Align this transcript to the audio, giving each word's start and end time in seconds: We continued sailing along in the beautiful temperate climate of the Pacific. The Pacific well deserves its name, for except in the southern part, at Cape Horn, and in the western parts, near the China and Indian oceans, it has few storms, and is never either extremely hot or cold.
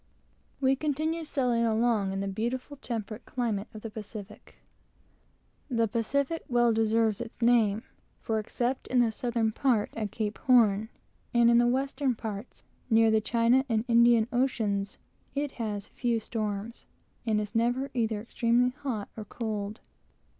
We 0.59 0.75
continued 0.75 1.27
sailing 1.27 1.63
along 1.63 2.11
in 2.11 2.21
the 2.21 2.27
beautiful 2.27 2.75
temperate 2.77 3.23
climate 3.23 3.67
of 3.71 3.83
the 3.83 3.91
Pacific. 3.91 4.55
The 5.69 5.87
Pacific 5.87 6.41
well 6.49 6.73
deserves 6.73 7.21
its 7.21 7.39
name, 7.39 7.83
for 8.19 8.39
except 8.39 8.87
in 8.87 8.97
the 9.01 9.11
southern 9.11 9.51
part, 9.51 9.91
at 9.93 10.09
Cape 10.09 10.39
Horn, 10.39 10.89
and 11.35 11.51
in 11.51 11.59
the 11.59 11.67
western 11.67 12.15
parts, 12.15 12.63
near 12.89 13.11
the 13.11 13.21
China 13.21 13.63
and 13.69 13.85
Indian 13.87 14.27
oceans, 14.33 14.97
it 15.35 15.51
has 15.61 15.85
few 15.85 16.19
storms, 16.19 16.87
and 17.27 17.39
is 17.39 17.53
never 17.53 17.91
either 17.93 18.21
extremely 18.23 18.71
hot 18.71 19.07
or 19.15 19.23
cold. 19.23 19.81